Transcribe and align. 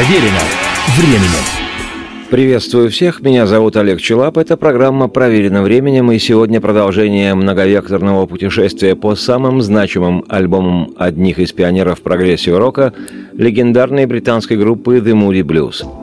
Проверено 0.00 0.40
временем. 0.96 1.44
Приветствую 2.30 2.90
всех, 2.90 3.20
меня 3.20 3.46
зовут 3.46 3.76
Олег 3.76 4.00
Челап, 4.00 4.38
это 4.38 4.56
программа 4.56 5.08
«Проверено 5.08 5.60
временем» 5.60 6.10
и 6.10 6.18
сегодня 6.18 6.58
продолжение 6.58 7.34
многовекторного 7.34 8.24
путешествия 8.24 8.96
по 8.96 9.14
самым 9.14 9.60
значимым 9.60 10.24
альбомам 10.26 10.94
одних 10.96 11.38
из 11.38 11.52
пионеров 11.52 12.00
прогрессив 12.00 12.56
рока 12.56 12.94
легендарной 13.34 14.06
британской 14.06 14.56
группы 14.56 15.00
The 15.00 15.12
Moody 15.12 15.42
Blues– 15.42 15.84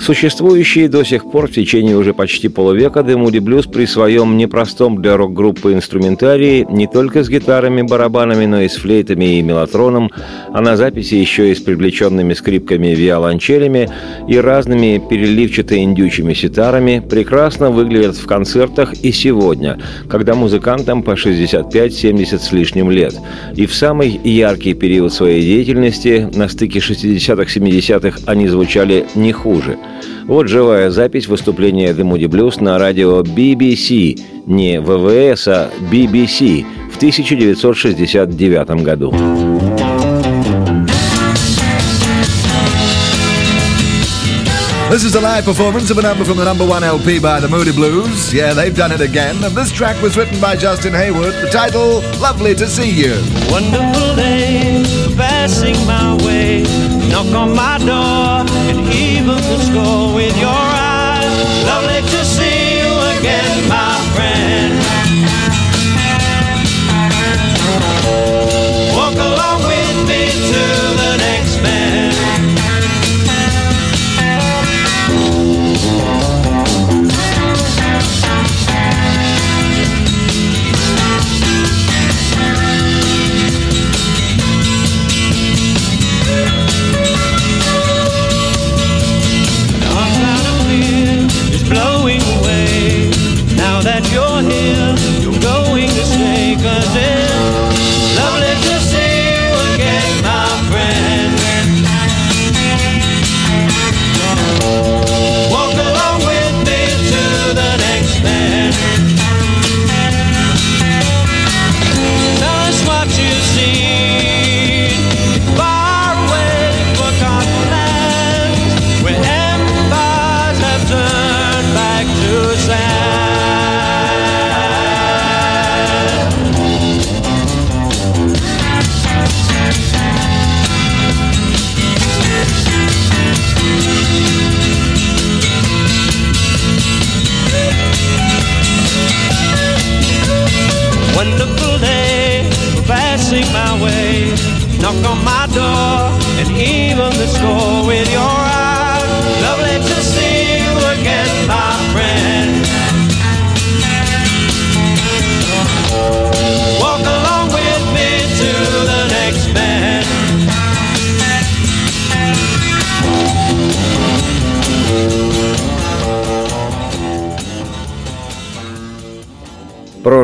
Существующие 0.00 0.88
до 0.88 1.04
сих 1.04 1.28
пор 1.30 1.48
в 1.48 1.52
течение 1.52 1.96
уже 1.96 2.14
почти 2.14 2.48
полувека 2.48 3.00
Moody 3.00 3.40
Blues 3.40 3.70
при 3.70 3.84
своем 3.84 4.36
непростом 4.36 5.02
для 5.02 5.16
рок-группы 5.16 5.72
инструментарии 5.72 6.66
не 6.70 6.86
только 6.86 7.24
с 7.24 7.28
гитарами, 7.28 7.82
барабанами, 7.82 8.46
но 8.46 8.62
и 8.62 8.68
с 8.68 8.76
флейтами 8.76 9.38
и 9.38 9.42
меллотроном, 9.42 10.10
а 10.52 10.60
на 10.60 10.76
записи 10.76 11.14
еще 11.14 11.50
и 11.50 11.54
с 11.54 11.60
привлеченными 11.60 12.32
скрипками, 12.34 12.94
виолончелями 12.94 13.90
и 14.28 14.38
разными 14.38 15.02
переливчато-индючими 15.10 16.32
ситарами 16.32 17.02
прекрасно 17.06 17.70
выглядят 17.70 18.16
в 18.16 18.26
концертах 18.26 18.94
и 19.02 19.10
сегодня, 19.10 19.78
когда 20.08 20.34
музыкантам 20.34 21.02
по 21.02 21.12
65-70 21.12 22.38
с 22.38 22.52
лишним 22.52 22.90
лет. 22.90 23.14
И 23.56 23.66
в 23.66 23.74
самый 23.74 24.20
яркий 24.22 24.74
период 24.74 25.12
своей 25.12 25.42
деятельности, 25.42 26.28
на 26.32 26.48
стыке 26.48 26.78
60-х-70-х, 26.78 28.20
они 28.26 28.46
звучали 28.46 29.04
не 29.16 29.32
хуже– 29.32 29.76
вот 30.28 30.46
живая 30.46 30.90
запись 30.90 31.26
выступления 31.26 31.90
The 31.92 32.02
Moody 32.02 32.28
Blues 32.28 32.62
на 32.62 32.78
радио 32.78 33.22
BBC, 33.22 34.20
не 34.46 34.78
ВВС, 34.78 35.48
а 35.48 35.70
BBC 35.90 36.64
в 36.92 36.96
1969 36.96 38.68
году. 38.84 39.12
This 44.90 45.04
is 45.04 45.14
a 45.16 45.20
live 45.20 45.44
performance 45.44 45.90
of 45.90 45.98
a 45.98 46.02
number 46.02 46.24
from 46.24 46.38
the 46.38 46.44
number 46.44 46.66
one 46.66 46.82
LP 46.82 47.18
by 47.18 47.40
the 47.40 47.48
Moody 47.48 47.72
Blues. 47.72 48.32
Yeah, 48.32 48.54
they've 48.54 48.74
done 48.74 48.90
it 48.90 49.02
again. 49.02 49.36
And 49.44 49.54
this 49.54 49.70
track 49.70 50.00
was 50.02 50.16
written 50.16 50.40
by 50.40 50.56
Justin 50.56 50.94
Hayward. 50.94 51.34
The 51.34 51.50
title, 51.50 52.00
Lovely 52.20 52.54
to 52.54 52.66
See 52.66 52.90
You. 52.90 53.16
Wonderful 53.50 54.16
day, 54.16 54.82
passing 55.14 55.76
my 55.86 56.16
way. 56.24 56.97
Knock 57.18 57.34
on 57.34 57.56
my 57.56 57.78
door 57.78 58.46
and 58.70 58.94
even 58.94 59.34
the 59.34 59.58
score 59.58 60.14
with 60.14 60.38
your 60.38 60.67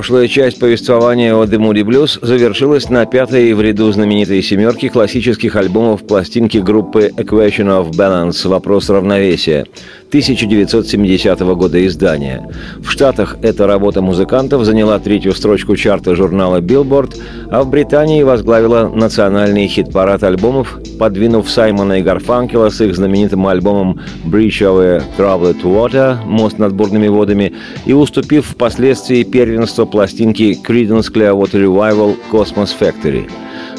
Прошлая 0.04 0.28
часть 0.28 0.60
повествования 0.60 1.34
о 1.34 1.46
Moody 1.46 1.80
Blues 1.80 2.18
завершилась 2.20 2.90
на 2.90 3.06
пятой 3.06 3.54
в 3.54 3.62
ряду 3.62 3.90
знаменитой 3.90 4.42
семерки 4.42 4.90
классических 4.90 5.56
альбомов 5.56 6.06
пластинки 6.06 6.58
группы 6.58 7.10
Equation 7.16 7.68
of 7.68 7.92
Balance. 7.92 8.46
«Вопрос 8.46 8.90
равновесия», 8.90 9.64
1970 10.14 11.40
года 11.40 11.84
издания. 11.84 12.48
В 12.78 12.88
Штатах 12.88 13.36
эта 13.42 13.66
работа 13.66 14.00
музыкантов 14.00 14.64
заняла 14.64 15.00
третью 15.00 15.32
строчку 15.34 15.74
чарта 15.74 16.14
журнала 16.14 16.60
Billboard, 16.60 17.20
а 17.50 17.64
в 17.64 17.68
Британии 17.68 18.22
возглавила 18.22 18.88
национальный 18.88 19.66
хит-парад 19.66 20.22
альбомов, 20.22 20.78
подвинув 21.00 21.50
Саймона 21.50 21.94
и 21.94 22.02
Гарфанкела 22.02 22.68
с 22.70 22.80
их 22.80 22.94
знаменитым 22.94 23.44
альбомом 23.48 24.00
«Bridge 24.24 24.60
over 24.60 25.02
Troubled 25.18 25.62
Water» 25.62 26.24
«Мост 26.24 26.58
над 26.58 26.74
бурными 26.74 27.08
водами» 27.08 27.52
и 27.84 27.92
уступив 27.92 28.46
впоследствии 28.46 29.24
первенство 29.24 29.84
пластинки 29.84 30.56
Creedence 30.64 31.12
Clearwater 31.12 31.64
Revival 31.64 32.16
«Cosmo's 32.30 32.70
Factory». 32.78 33.28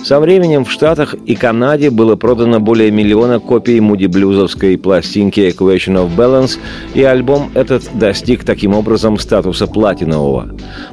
Со 0.06 0.20
временем 0.20 0.66
в 0.66 0.72
Штатах 0.72 1.16
и 1.26 1.34
Канаде 1.34 1.90
было 1.90 2.16
продано 2.16 2.60
более 2.60 2.92
миллиона 2.92 3.40
копий 3.40 3.80
муди-блюзовской 3.80 4.78
пластинки 4.78 5.40
A 5.40 5.46
Question 5.46 5.96
of 5.96 6.16
Balance, 6.16 6.60
и 6.94 7.02
альбом 7.02 7.50
этот 7.56 7.90
достиг 7.96 8.44
таким 8.44 8.76
образом 8.76 9.18
статуса 9.18 9.66
платинового. 9.66 10.52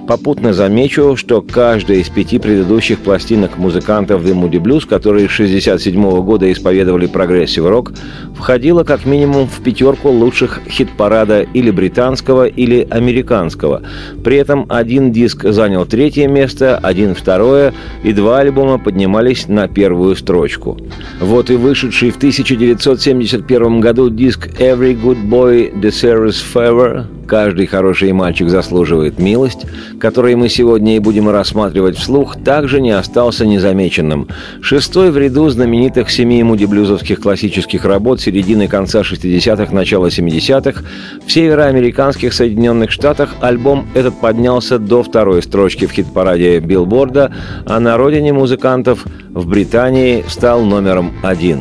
Попутно 0.08 0.54
замечу, 0.54 1.14
что 1.18 1.42
каждая 1.42 1.98
из 1.98 2.08
пяти 2.08 2.38
предыдущих 2.38 3.00
пластинок 3.00 3.58
музыкантов 3.58 4.24
The 4.24 4.32
Moody 4.32 4.62
Blues, 4.62 4.88
которые 4.88 5.28
с 5.28 5.34
1967 5.34 6.22
года 6.22 6.50
исповедовали 6.50 7.06
прогрессив-рок, 7.06 7.92
входила 8.34 8.82
как 8.82 9.04
минимум 9.04 9.46
в 9.46 9.62
пятерку 9.62 10.08
лучших 10.08 10.62
хит-парада 10.70 11.42
или 11.42 11.70
британского, 11.70 12.46
или 12.46 12.88
американского. 12.88 13.82
При 14.24 14.38
этом 14.38 14.64
один 14.70 15.12
диск 15.12 15.44
занял 15.44 15.84
третье 15.84 16.28
место, 16.28 16.78
один 16.78 17.14
второе, 17.14 17.74
и 18.02 18.14
два 18.14 18.38
альбома 18.38 18.78
поднялись 18.78 19.01
поднимались 19.02 19.48
на 19.48 19.66
первую 19.66 20.14
строчку. 20.14 20.78
Вот 21.20 21.50
и 21.50 21.56
вышедший 21.56 22.10
в 22.10 22.16
1971 22.19 23.81
году 23.81 24.08
диск 24.10 24.46
«Every 24.60 24.94
Good 24.94 25.28
Boy 25.28 25.72
Deserves 25.81 26.37
Favor» 26.54 27.06
«Каждый 27.26 27.66
хороший 27.66 28.12
мальчик 28.12 28.48
заслуживает 28.48 29.19
милость», 29.19 29.66
который 30.00 30.34
мы 30.34 30.48
сегодня 30.48 30.96
и 30.96 30.98
будем 30.98 31.28
рассматривать 31.28 31.96
вслух, 31.96 32.36
также 32.42 32.80
не 32.80 32.90
остался 32.90 33.46
незамеченным. 33.46 34.28
Шестой 34.60 35.10
в 35.10 35.19
ряду 35.19 35.48
знаменитых 35.48 36.10
семи 36.10 36.42
муди-блюзовских 36.42 37.20
классических 37.20 37.84
работ 37.84 38.20
середины 38.20 38.69
конца 38.69 39.02
60-х, 39.02 39.72
начала 39.72 40.06
70-х 40.06 40.82
в 41.24 41.30
североамериканских 41.30 42.32
Соединенных 42.32 42.90
Штатах 42.90 43.34
альбом 43.40 43.86
этот 43.94 44.20
поднялся 44.20 44.78
до 44.78 45.02
второй 45.02 45.42
строчки 45.42 45.86
в 45.86 45.92
хит-параде 45.92 46.60
билборда, 46.60 47.32
а 47.66 47.80
на 47.80 47.96
родине 47.96 48.32
музыкантов 48.32 49.04
в 49.30 49.46
Британии 49.46 50.25
стал 50.28 50.62
номером 50.62 51.12
один. 51.22 51.60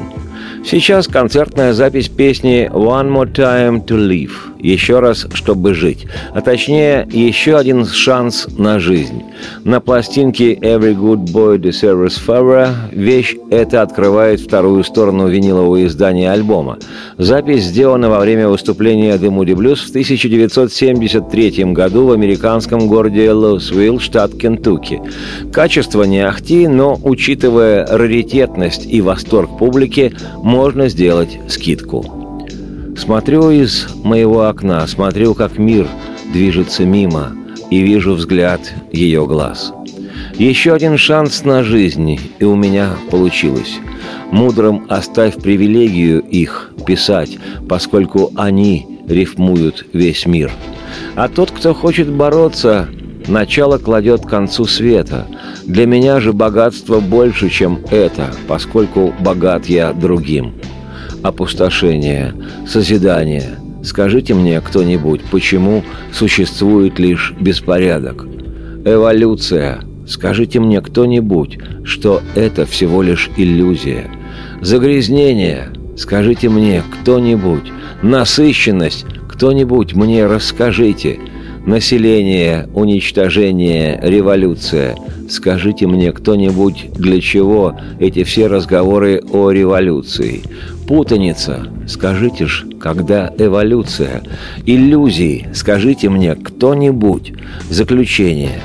Сейчас 0.63 1.07
концертная 1.07 1.73
запись 1.73 2.07
песни 2.07 2.69
«One 2.71 3.09
More 3.09 3.31
Time 3.31 3.85
to 3.85 3.97
Live» 3.97 4.50
Еще 4.61 4.99
раз, 4.99 5.27
чтобы 5.33 5.73
жить. 5.73 6.05
А 6.33 6.41
точнее, 6.41 7.07
еще 7.11 7.57
один 7.57 7.85
шанс 7.85 8.47
на 8.57 8.79
жизнь. 8.79 9.23
На 9.63 9.79
пластинке 9.79 10.53
«Every 10.53 10.95
Good 10.95 11.31
Boy 11.31 11.57
Deserves 11.57 12.19
Favor» 12.25 12.69
вещь 12.91 13.35
эта 13.49 13.81
открывает 13.81 14.39
вторую 14.39 14.83
сторону 14.83 15.27
винилового 15.27 15.85
издания 15.85 16.31
альбома. 16.31 16.77
Запись 17.17 17.63
сделана 17.63 18.09
во 18.09 18.19
время 18.19 18.49
выступления 18.49 19.15
The 19.15 19.29
Moody 19.29 19.55
Blues 19.55 19.77
в 19.77 19.89
1973 19.89 21.65
году 21.73 22.05
в 22.05 22.11
американском 22.11 22.87
городе 22.87 23.31
Луисвилл, 23.31 23.99
штат 23.99 24.33
Кентукки. 24.35 25.01
Качество 25.51 26.03
не 26.03 26.19
ахти, 26.19 26.67
но, 26.67 26.99
учитывая 27.03 27.85
раритетность 27.87 28.85
и 28.85 29.01
восторг 29.01 29.57
публики, 29.57 30.13
можно 30.43 30.87
сделать 30.87 31.39
скидку. 31.47 32.20
Смотрю 33.01 33.49
из 33.49 33.87
моего 34.03 34.43
окна, 34.43 34.85
смотрю, 34.85 35.33
как 35.33 35.57
мир 35.57 35.87
движется 36.31 36.85
мимо, 36.85 37.35
и 37.71 37.81
вижу 37.81 38.13
взгляд 38.13 38.61
ее 38.91 39.25
глаз. 39.25 39.73
Еще 40.35 40.71
один 40.71 40.99
шанс 40.99 41.43
на 41.43 41.63
жизнь, 41.63 42.19
и 42.37 42.43
у 42.43 42.55
меня 42.55 42.91
получилось. 43.09 43.79
Мудрым 44.29 44.85
оставь 44.87 45.35
привилегию 45.37 46.21
их 46.21 46.69
писать, 46.85 47.39
поскольку 47.67 48.31
они 48.35 48.99
рифмуют 49.07 49.83
весь 49.93 50.27
мир. 50.27 50.51
А 51.15 51.27
тот, 51.27 51.49
кто 51.49 51.73
хочет 51.73 52.07
бороться, 52.07 52.87
начало 53.27 53.79
кладет 53.79 54.27
к 54.27 54.29
концу 54.29 54.65
света. 54.65 55.25
Для 55.65 55.87
меня 55.87 56.19
же 56.19 56.33
богатство 56.33 56.99
больше, 56.99 57.49
чем 57.49 57.79
это, 57.89 58.31
поскольку 58.47 59.11
богат 59.19 59.65
я 59.65 59.91
другим 59.91 60.53
опустошение, 61.23 62.33
созидание. 62.67 63.57
Скажите 63.83 64.33
мне 64.33 64.61
кто-нибудь, 64.61 65.21
почему 65.31 65.83
существует 66.13 66.99
лишь 66.99 67.33
беспорядок? 67.39 68.25
Эволюция. 68.85 69.81
Скажите 70.07 70.59
мне 70.59 70.81
кто-нибудь, 70.81 71.57
что 71.83 72.21
это 72.35 72.65
всего 72.65 73.01
лишь 73.01 73.29
иллюзия. 73.37 74.11
Загрязнение. 74.61 75.69
Скажите 75.97 76.49
мне 76.49 76.83
кто-нибудь. 76.91 77.71
Насыщенность. 78.01 79.05
Кто-нибудь 79.29 79.93
мне 79.93 80.25
расскажите. 80.25 81.19
Население, 81.65 82.67
уничтожение, 82.73 83.99
революция. 84.01 84.95
Скажите 85.29 85.85
мне 85.85 86.11
кто-нибудь, 86.11 86.89
для 86.95 87.21
чего 87.21 87.79
эти 87.99 88.23
все 88.23 88.47
разговоры 88.47 89.21
о 89.31 89.51
революции? 89.51 90.41
Путаница, 90.87 91.67
скажите 91.87 92.47
ж, 92.47 92.65
когда 92.79 93.31
эволюция? 93.37 94.23
Иллюзии, 94.65 95.47
скажите 95.53 96.09
мне 96.09 96.33
кто-нибудь? 96.33 97.33
Заключение, 97.69 98.59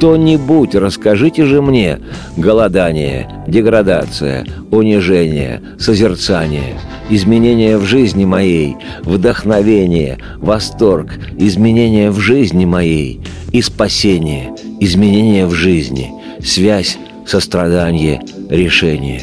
кто-нибудь 0.00 0.74
расскажите 0.74 1.44
же 1.44 1.60
мне 1.60 1.98
голодание, 2.38 3.44
деградация, 3.46 4.46
унижение, 4.70 5.60
созерцание, 5.78 6.80
изменения 7.10 7.76
в 7.76 7.84
жизни 7.84 8.24
моей, 8.24 8.78
вдохновение, 9.02 10.16
восторг, 10.38 11.18
изменения 11.36 12.10
в 12.10 12.18
жизни 12.18 12.64
моей 12.64 13.20
и 13.52 13.60
спасение, 13.60 14.54
изменения 14.80 15.44
в 15.44 15.52
жизни, 15.52 16.10
связь, 16.42 16.96
сострадание, 17.26 18.22
решение. 18.48 19.20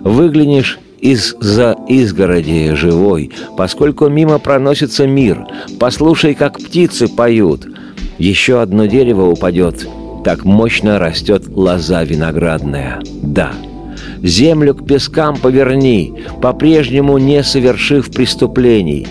Выглянешь 0.00 0.80
из-за 1.00 1.76
изгороди 1.88 2.74
живой, 2.74 3.30
поскольку 3.56 4.08
мимо 4.08 4.40
проносится 4.40 5.06
мир. 5.06 5.46
Послушай, 5.78 6.34
как 6.34 6.58
птицы 6.58 7.06
поют. 7.06 7.68
Еще 8.22 8.62
одно 8.62 8.86
дерево 8.86 9.26
упадет, 9.28 9.84
так 10.22 10.44
мощно 10.44 11.00
растет 11.00 11.42
лоза 11.48 12.04
виноградная. 12.04 13.00
Да. 13.20 13.50
Землю 14.22 14.76
к 14.76 14.86
пескам 14.86 15.36
поверни, 15.36 16.14
по-прежнему 16.40 17.18
не 17.18 17.42
совершив 17.42 18.12
преступлений. 18.12 19.08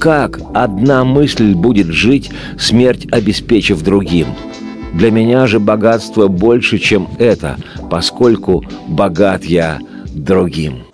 Как 0.00 0.40
одна 0.54 1.04
мысль 1.04 1.52
будет 1.52 1.88
жить, 1.88 2.30
смерть 2.58 3.06
обеспечив 3.12 3.82
другим? 3.82 4.28
Для 4.94 5.10
меня 5.10 5.46
же 5.46 5.60
богатство 5.60 6.28
больше, 6.28 6.78
чем 6.78 7.08
это, 7.18 7.58
поскольку 7.90 8.64
богат 8.88 9.44
я 9.44 9.78
другим. 10.14 10.84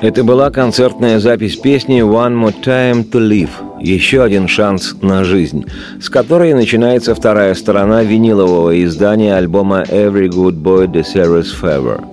Это 0.00 0.22
была 0.22 0.50
концертная 0.50 1.18
запись 1.18 1.56
песни 1.56 2.02
«One 2.02 2.34
More 2.34 2.54
Time 2.64 3.08
to 3.10 3.18
Live»– 3.20 3.50
«Еще 3.80 4.22
один 4.22 4.46
шанс 4.46 4.94
на 5.02 5.24
жизнь», 5.24 5.64
с 6.00 6.08
которой 6.08 6.54
начинается 6.54 7.16
вторая 7.16 7.52
сторона 7.54 8.04
винилового 8.04 8.80
издания 8.84 9.34
альбома 9.34 9.82
«Every 9.82 10.28
Good 10.28 10.62
Boy 10.62 10.86
Deserves 10.86 11.48
Favor» 11.60 12.04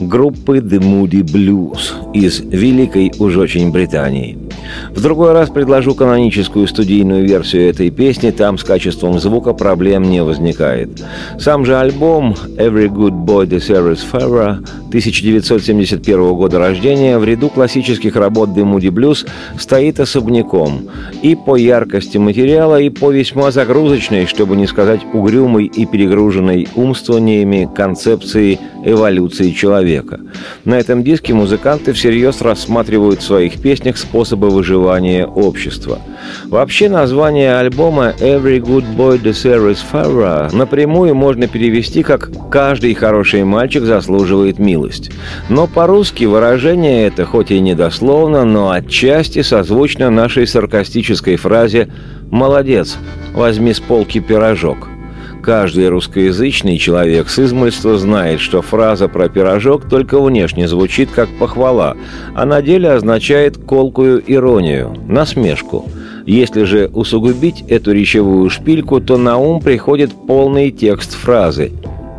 группы 0.00 0.58
The 0.58 0.78
Moody 0.78 1.22
Blues 1.22 2.12
из 2.12 2.40
Великой 2.40 3.12
уж 3.18 3.36
очень 3.36 3.72
Британии. 3.72 4.45
В 4.90 5.00
другой 5.00 5.32
раз 5.32 5.50
предложу 5.50 5.94
каноническую 5.94 6.66
студийную 6.66 7.24
версию 7.24 7.68
этой 7.68 7.90
песни, 7.90 8.30
там 8.30 8.58
с 8.58 8.64
качеством 8.64 9.18
звука 9.18 9.52
проблем 9.52 10.04
не 10.04 10.22
возникает. 10.22 11.04
Сам 11.38 11.64
же 11.64 11.76
альбом 11.76 12.34
«Every 12.56 12.88
Good 12.88 13.24
Boy 13.24 13.46
Deserves 13.46 14.00
Favor» 14.10 14.58
1971 14.88 16.34
года 16.34 16.58
рождения 16.58 17.18
в 17.18 17.24
ряду 17.24 17.48
классических 17.48 18.16
работ 18.16 18.50
The 18.50 18.64
Moody 18.64 18.90
Blues 18.90 19.26
стоит 19.58 20.00
особняком 20.00 20.88
и 21.22 21.34
по 21.34 21.56
яркости 21.56 22.18
материала, 22.18 22.80
и 22.80 22.88
по 22.88 23.10
весьма 23.10 23.50
загрузочной, 23.50 24.26
чтобы 24.26 24.56
не 24.56 24.66
сказать 24.66 25.00
угрюмой 25.12 25.66
и 25.66 25.86
перегруженной 25.86 26.68
умствованиями 26.74 27.68
концепции 27.74 28.58
эволюции 28.84 29.50
человека. 29.50 30.20
На 30.64 30.74
этом 30.74 31.02
диске 31.02 31.34
музыканты 31.34 31.92
всерьез 31.92 32.40
рассматривают 32.40 33.20
в 33.20 33.24
своих 33.24 33.60
песнях 33.60 33.96
способы 33.98 34.48
выживания 34.56 35.26
общества. 35.26 35.98
Вообще 36.46 36.88
название 36.88 37.58
альбома 37.58 38.14
«Every 38.18 38.58
Good 38.58 38.96
Boy 38.96 39.22
Deserves 39.22 39.80
Favor» 39.92 40.54
напрямую 40.54 41.14
можно 41.14 41.46
перевести 41.46 42.02
как 42.02 42.30
«Каждый 42.50 42.94
хороший 42.94 43.44
мальчик 43.44 43.84
заслуживает 43.84 44.58
милость». 44.58 45.10
Но 45.50 45.66
по-русски 45.66 46.24
выражение 46.24 47.06
это 47.06 47.26
хоть 47.26 47.50
и 47.50 47.60
недословно, 47.60 48.44
но 48.44 48.70
отчасти 48.70 49.42
созвучно 49.42 50.08
нашей 50.10 50.46
саркастической 50.46 51.36
фразе 51.36 51.88
«Молодец, 52.30 52.96
возьми 53.34 53.74
с 53.74 53.80
полки 53.80 54.20
пирожок». 54.20 54.88
Каждый 55.46 55.88
русскоязычный 55.88 56.76
человек 56.76 57.28
с 57.28 57.38
измольства 57.38 57.96
знает, 57.96 58.40
что 58.40 58.62
фраза 58.62 59.06
про 59.06 59.28
пирожок 59.28 59.88
только 59.88 60.20
внешне 60.20 60.66
звучит 60.66 61.12
как 61.12 61.28
похвала, 61.38 61.96
а 62.34 62.44
на 62.44 62.60
деле 62.62 62.90
означает 62.90 63.56
колкую 63.56 64.20
иронию, 64.26 64.96
насмешку. 65.06 65.88
Если 66.26 66.64
же 66.64 66.90
усугубить 66.92 67.62
эту 67.68 67.92
речевую 67.92 68.50
шпильку, 68.50 69.00
то 69.00 69.16
на 69.18 69.38
ум 69.38 69.60
приходит 69.60 70.10
полный 70.26 70.72
текст 70.72 71.12
фразы 71.12 71.70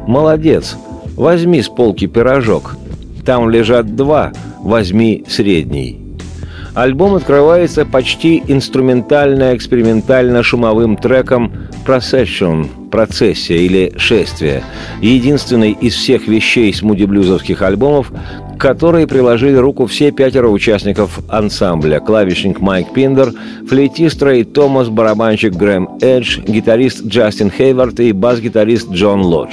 «Молодец, 0.08 0.78
возьми 1.18 1.62
с 1.62 1.68
полки 1.68 2.08
пирожок. 2.08 2.78
Там 3.26 3.50
лежат 3.50 3.98
два, 3.98 4.32
возьми 4.62 5.26
средний». 5.28 6.00
Альбом 6.76 7.16
открывается 7.16 7.86
почти 7.86 8.42
инструментально-экспериментально-шумовым 8.48 10.96
треком 10.96 11.52
«Procession»– 11.86 12.70
«Процессия» 12.92 13.58
или 13.58 13.94
«Шествие», 13.98 14.64
единственный 15.02 15.72
из 15.72 15.96
всех 15.96 16.28
вещей 16.28 16.74
с 16.74 16.82
муди-блюзовских 16.82 17.62
альбомов, 17.62 18.12
к 18.58 18.62
которой 18.62 19.08
приложили 19.08 19.56
руку 19.56 19.86
все 19.86 20.12
пятеро 20.12 20.48
участников 20.48 21.20
ансамбля. 21.30 22.00
Клавишник 22.00 22.60
Майк 22.60 22.92
Пиндер, 22.94 23.32
флейтист 23.68 24.22
Рэй 24.24 24.44
Томас, 24.44 24.90
барабанщик 24.90 25.54
Грэм 25.54 26.00
Эдж, 26.02 26.40
гитарист 26.48 27.06
Джастин 27.06 27.52
Хейвард 27.52 28.00
и 28.00 28.12
бас-гитарист 28.12 28.90
Джон 28.92 29.22
Лодж. 29.22 29.52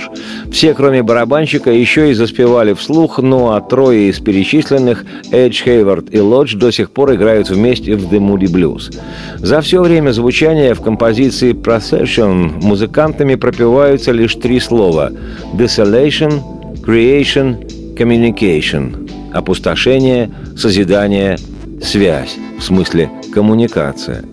Все, 0.50 0.74
кроме 0.74 1.02
барабанщика, 1.02 1.70
еще 1.70 2.10
и 2.10 2.14
заспевали 2.14 2.72
вслух, 2.72 3.18
ну 3.18 3.52
а 3.52 3.60
трое 3.60 4.08
из 4.08 4.20
перечисленных, 4.20 5.04
Эдж, 5.30 5.62
Хейвард 5.62 6.14
и 6.14 6.20
Лодж, 6.20 6.56
до 6.56 6.70
сих 6.70 6.90
пор 6.90 7.14
играют 7.14 7.50
вместе 7.50 7.96
в 7.96 8.12
The 8.12 8.18
Moody 8.18 8.50
Blues. 8.50 8.94
За 9.38 9.60
все 9.60 9.82
время 9.82 10.12
звучания 10.12 10.74
в 10.74 10.80
композиции 10.80 11.52
Procession 11.52 12.62
музыкантами 12.62 13.34
пропиваются 13.34 14.12
лишь 14.12 14.34
три 14.34 14.60
слова– 14.60 15.12
Desolation, 15.54 16.40
Creation 16.84 17.83
communication– 17.94 19.10
опустошение, 19.32 20.30
созидание, 20.56 21.36
связь, 21.82 22.36
в 22.58 22.62
смысле 22.62 23.10
коммуникация. 23.32 24.24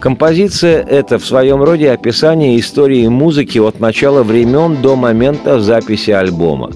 Композиция– 0.00 0.82
это 0.88 1.18
в 1.18 1.26
своем 1.26 1.62
роде 1.62 1.90
описание 1.90 2.58
истории 2.60 3.06
музыки 3.08 3.58
от 3.58 3.80
начала 3.80 4.22
времен 4.22 4.80
до 4.82 4.94
момента 4.94 5.60
записи 5.60 6.10
альбома. 6.10 6.70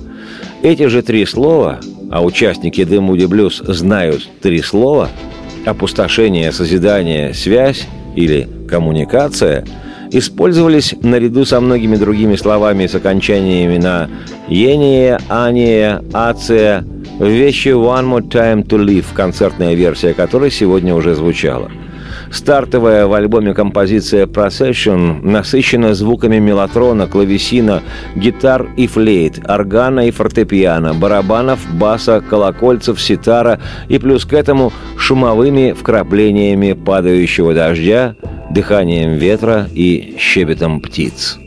Эти 0.62 0.86
же 0.86 1.02
три 1.02 1.24
слова, 1.24 1.78
а 2.10 2.24
участники 2.24 2.80
The 2.80 2.98
Moody 2.98 3.28
Blues 3.28 3.72
знают 3.72 4.28
три 4.40 4.62
слова– 4.62 5.08
опустошение, 5.64 6.50
созидание, 6.52 7.34
связь 7.34 7.86
или 8.16 8.48
коммуникация– 8.68 9.64
использовались 10.10 10.94
наряду 11.02 11.44
со 11.44 11.60
многими 11.60 11.96
другими 11.96 12.36
словами 12.36 12.86
с 12.86 12.94
окончаниями 12.94 13.78
на 13.78 14.08
«ение», 14.48 15.18
«ание», 15.28 16.02
«ация», 16.12 16.84
вещи 17.18 17.68
«One 17.68 18.06
More 18.06 18.28
Time 18.28 18.66
to 18.66 18.78
Live», 18.78 19.06
концертная 19.14 19.74
версия 19.74 20.14
которой 20.14 20.50
сегодня 20.50 20.94
уже 20.94 21.14
звучала. 21.14 21.70
Стартовая 22.30 23.06
в 23.06 23.14
альбоме 23.14 23.54
композиция 23.54 24.26
«Procession» 24.26 25.20
насыщена 25.22 25.94
звуками 25.94 26.38
мелатрона, 26.38 27.06
клавесина, 27.06 27.82
гитар 28.16 28.68
и 28.76 28.86
флейт, 28.86 29.40
органа 29.48 30.06
и 30.06 30.10
фортепиано, 30.10 30.94
барабанов, 30.94 31.60
баса, 31.74 32.22
колокольцев, 32.28 33.00
ситара 33.00 33.60
и 33.88 33.98
плюс 33.98 34.24
к 34.24 34.32
этому 34.32 34.72
шумовыми 34.98 35.72
вкраплениями 35.72 36.74
падающего 36.74 37.54
дождя, 37.54 38.14
дыханием 38.50 39.14
ветра 39.14 39.66
и 39.72 40.16
щебетом 40.18 40.80
птиц. 40.80 41.38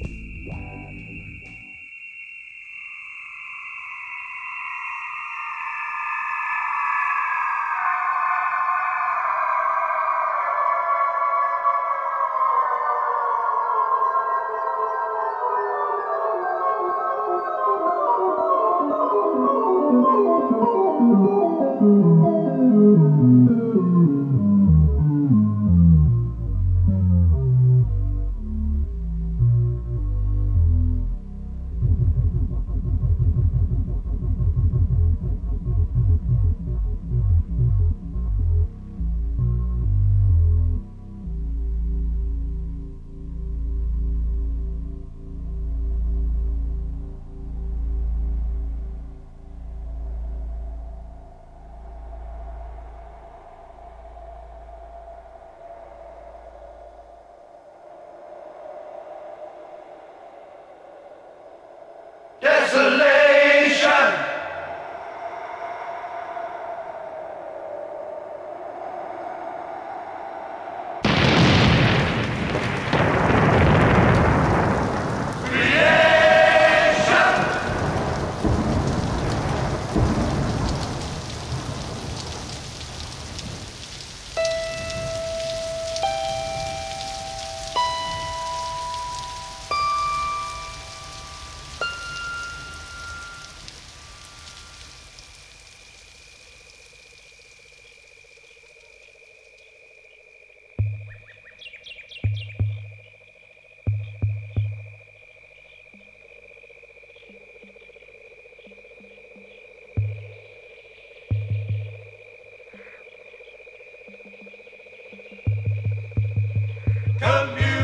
Commute. 117.22 117.81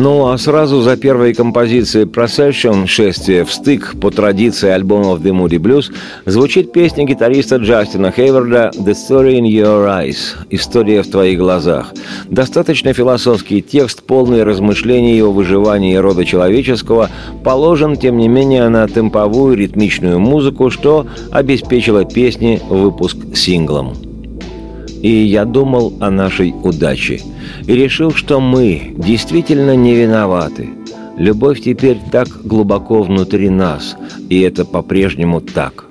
Ну 0.00 0.28
а 0.28 0.38
сразу 0.38 0.80
за 0.80 0.96
первой 0.96 1.34
композицией 1.34 2.06
Procession 2.06 2.86
«Шествие 2.86 3.44
в 3.44 3.52
стык» 3.52 3.96
по 4.00 4.12
традиции 4.12 4.68
альбомов 4.68 5.20
The 5.22 5.32
Moody 5.32 5.58
Blues 5.58 5.92
звучит 6.24 6.70
песня 6.70 7.04
гитариста 7.04 7.56
Джастина 7.56 8.12
Хейварда 8.12 8.70
«The 8.76 8.92
Story 8.92 9.40
in 9.40 9.46
Your 9.50 9.88
Eyes»– 9.88 10.36
«История 10.50 11.02
в 11.02 11.10
твоих 11.10 11.40
глазах». 11.40 11.92
Достаточно 12.30 12.92
философский 12.92 13.60
текст, 13.60 14.04
полный 14.04 14.44
размышлений 14.44 15.20
о 15.20 15.32
выживании 15.32 15.96
рода 15.96 16.24
человеческого, 16.24 17.10
положен, 17.42 17.96
тем 17.96 18.18
не 18.18 18.28
менее, 18.28 18.68
на 18.68 18.86
темповую 18.86 19.56
ритмичную 19.56 20.20
музыку, 20.20 20.70
что 20.70 21.08
обеспечило 21.32 22.04
песне 22.04 22.60
выпуск 22.70 23.16
синглом. 23.34 24.07
И 25.02 25.08
я 25.08 25.44
думал 25.44 25.94
о 26.00 26.10
нашей 26.10 26.54
удаче– 26.62 27.20
и 27.66 27.74
решил, 27.74 28.12
что 28.12 28.40
мы 28.40 28.94
действительно 28.96 29.76
не 29.76 29.94
виноваты. 29.94 30.70
Любовь 31.16 31.60
теперь 31.60 31.98
так 32.10 32.28
глубоко 32.44 33.02
внутри 33.02 33.50
нас, 33.50 33.96
и 34.28 34.40
это 34.40 34.64
по-прежнему 34.64 35.40
так. 35.40 35.84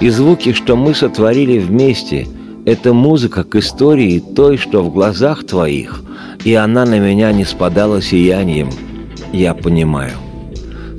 И 0.00 0.08
звуки, 0.08 0.52
что 0.52 0.76
мы 0.76 0.94
сотворили 0.94 1.58
вместе, 1.58 2.26
это 2.64 2.94
музыка 2.94 3.44
к 3.44 3.54
истории 3.56 4.18
той, 4.18 4.56
что 4.56 4.82
в 4.82 4.90
глазах 4.92 5.44
твоих, 5.44 6.02
и 6.44 6.54
она 6.54 6.84
на 6.86 6.98
меня 6.98 7.30
не 7.32 7.44
спадала 7.44 8.02
сиянием. 8.02 8.70
Я 9.32 9.54
понимаю. 9.54 10.14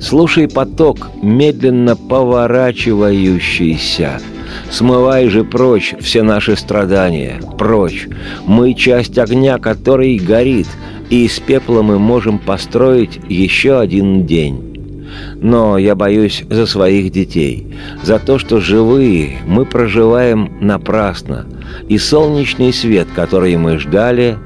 Слушай 0.00 0.48
поток, 0.48 1.10
медленно 1.22 1.96
поворачивающийся– 1.96 4.20
Смывай 4.70 5.28
же 5.28 5.44
прочь 5.44 5.94
все 6.00 6.22
наши 6.22 6.56
страдания, 6.56 7.40
прочь. 7.58 8.08
Мы 8.46 8.74
часть 8.74 9.18
огня, 9.18 9.58
который 9.58 10.16
горит, 10.18 10.68
и 11.10 11.26
из 11.26 11.38
пепла 11.38 11.82
мы 11.82 11.98
можем 11.98 12.38
построить 12.38 13.20
еще 13.28 13.78
один 13.78 14.26
день. 14.26 14.70
Но 15.40 15.78
я 15.78 15.94
боюсь 15.94 16.44
за 16.48 16.66
своих 16.66 17.12
детей, 17.12 17.74
за 18.02 18.18
то, 18.18 18.38
что 18.38 18.60
живые 18.60 19.38
мы 19.46 19.64
проживаем 19.64 20.56
напрасно, 20.60 21.46
и 21.88 21.98
солнечный 21.98 22.72
свет, 22.72 23.08
который 23.14 23.56
мы 23.56 23.78
ждали, 23.78 24.36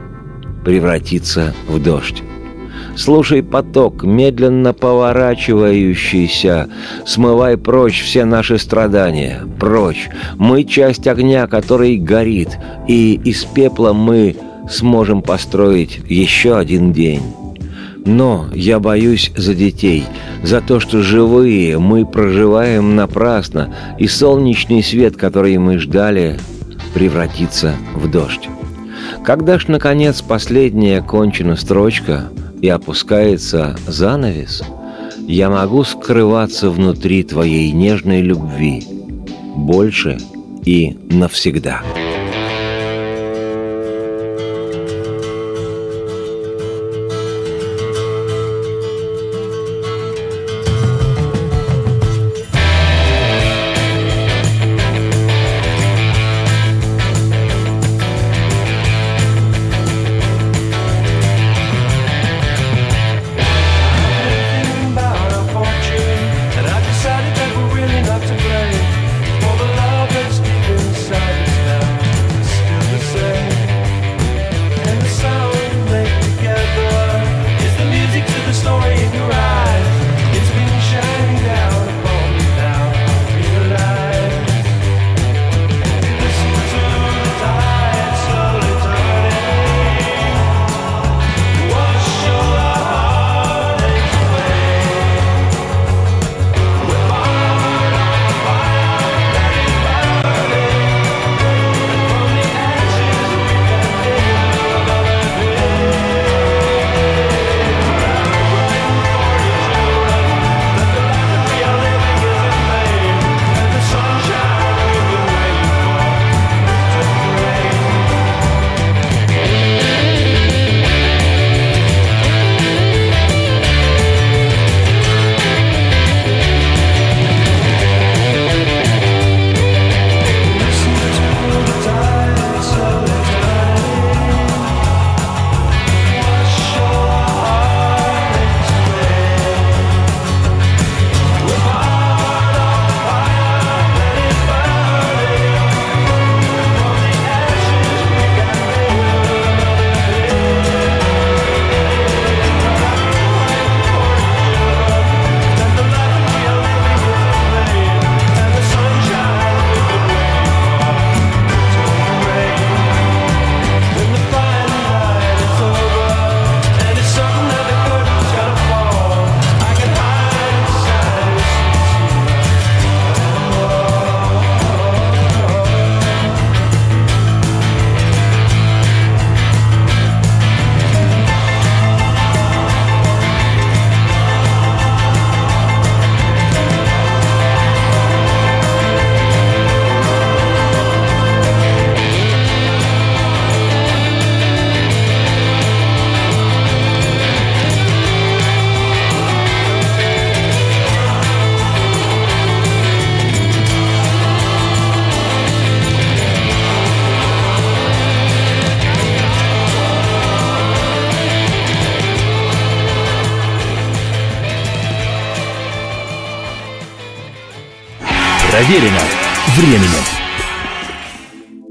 превратится 0.64 1.54
в 1.68 1.82
дождь. 1.82 2.22
Слушай 2.98 3.44
поток, 3.44 4.02
медленно 4.02 4.74
поворачивающийся. 4.74 6.68
Смывай 7.06 7.56
прочь 7.56 8.02
все 8.02 8.24
наши 8.24 8.58
страдания. 8.58 9.42
Прочь. 9.60 10.08
Мы 10.36 10.64
часть 10.64 11.06
огня, 11.06 11.46
который 11.46 11.96
горит. 11.96 12.58
И 12.88 13.14
из 13.24 13.44
пепла 13.44 13.92
мы 13.92 14.34
сможем 14.68 15.22
построить 15.22 16.00
еще 16.08 16.58
один 16.58 16.92
день. 16.92 17.22
Но 18.04 18.48
я 18.52 18.80
боюсь 18.80 19.30
за 19.36 19.54
детей, 19.54 20.04
за 20.42 20.60
то, 20.60 20.80
что 20.80 21.00
живые 21.00 21.78
мы 21.78 22.04
проживаем 22.04 22.96
напрасно, 22.96 23.72
и 23.98 24.08
солнечный 24.08 24.82
свет, 24.82 25.16
который 25.16 25.56
мы 25.58 25.78
ждали, 25.78 26.36
превратится 26.94 27.76
в 27.94 28.10
дождь. 28.10 28.48
Когда 29.24 29.58
ж, 29.60 29.68
наконец, 29.68 30.20
последняя 30.20 31.00
кончена 31.00 31.54
строчка— 31.54 32.24
и 32.60 32.68
опускается 32.68 33.76
занавес, 33.86 34.62
я 35.26 35.50
могу 35.50 35.84
скрываться 35.84 36.70
внутри 36.70 37.22
твоей 37.22 37.70
нежной 37.72 38.20
любви 38.22 38.86
больше 39.54 40.18
и 40.64 40.96
навсегда. 41.10 41.82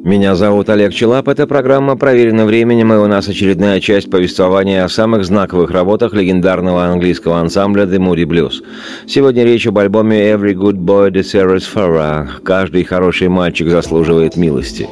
Меня 0.08 0.36
зовут 0.36 0.70
Олег 0.70 0.94
Челап. 0.94 1.28
Это 1.28 1.48
программа 1.48 1.98
«Проверено 1.98 2.46
временем», 2.46 2.94
и 2.94 2.96
у 2.96 3.08
нас 3.08 3.28
очередная 3.28 3.82
часть 3.82 4.10
повествования 4.10 4.86
о 4.86 4.88
самых 4.88 5.26
знаковых 5.26 5.70
работах 5.70 6.14
легендарного 6.14 6.86
английского 6.86 7.42
ансамбля 7.42 7.84
The 7.84 7.98
Moody 7.98 8.24
Blues. 8.24 8.64
Сегодня 9.06 9.44
речь 9.44 9.68
об 9.68 9.78
альбоме 9.80 10.32
«Every 10.32 10.54
Good 10.54 10.78
Boy 10.78 11.12
Deserves 11.12 11.66
Farah» 11.76 12.26
«Каждый 12.42 12.86
хороший 12.86 13.28
мальчик 13.28 13.68
заслуживает 13.68 14.38
милости». 14.38 14.88